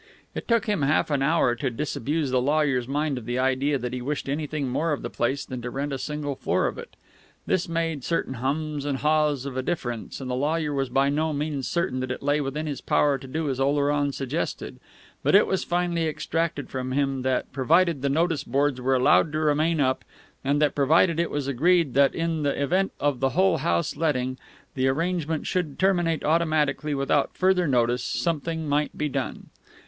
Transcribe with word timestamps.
It 0.33 0.47
took 0.47 0.65
him 0.65 0.81
half 0.81 1.11
an 1.11 1.21
hour 1.21 1.53
to 1.53 1.69
disabuse 1.69 2.31
the 2.31 2.41
lawyer's 2.41 2.87
mind 2.87 3.19
of 3.19 3.27
the 3.27 3.37
idea 3.37 3.77
that 3.77 3.93
he 3.93 4.01
wished 4.01 4.27
anything 4.27 4.67
more 4.67 4.93
of 4.93 5.03
the 5.03 5.11
place 5.11 5.45
than 5.45 5.61
to 5.61 5.69
rent 5.69 5.93
a 5.93 5.99
single 5.99 6.33
floor 6.33 6.65
of 6.65 6.79
it. 6.79 6.95
This 7.45 7.69
made 7.69 8.03
certain 8.03 8.33
hums 8.33 8.83
and 8.83 8.97
haws 8.97 9.45
of 9.45 9.55
a 9.55 9.61
difference, 9.61 10.19
and 10.19 10.27
the 10.27 10.33
lawyer 10.35 10.73
was 10.73 10.89
by 10.89 11.09
no 11.09 11.33
means 11.33 11.67
certain 11.67 11.99
that 11.99 12.09
it 12.09 12.23
lay 12.23 12.41
within 12.41 12.65
his 12.65 12.81
power 12.81 13.19
to 13.19 13.27
do 13.27 13.47
as 13.47 13.59
Oleron 13.59 14.11
suggested; 14.11 14.79
but 15.21 15.35
it 15.35 15.45
was 15.45 15.63
finally 15.63 16.07
extracted 16.07 16.67
from 16.71 16.93
him 16.93 17.21
that, 17.21 17.53
provided 17.53 18.01
the 18.01 18.09
notice 18.09 18.43
boards 18.43 18.81
were 18.81 18.95
allowed 18.95 19.31
to 19.33 19.37
remain 19.39 19.79
up, 19.79 20.03
and 20.43 20.59
that, 20.59 20.73
provided 20.73 21.19
it 21.19 21.29
was 21.29 21.47
agreed 21.47 21.93
that 21.93 22.15
in 22.15 22.41
the 22.41 22.59
event 22.59 22.91
of 22.99 23.19
the 23.19 23.37
whole 23.37 23.57
house 23.57 23.95
letting, 23.95 24.39
the 24.73 24.87
arrangement 24.87 25.45
should 25.45 25.77
terminate 25.77 26.23
automatically 26.25 26.95
without 26.95 27.37
further 27.37 27.67
notice, 27.67 28.03
something 28.03 28.67
might 28.67 28.97
be 28.97 29.07
done. 29.07 29.49